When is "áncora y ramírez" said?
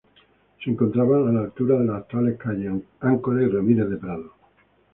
3.01-3.87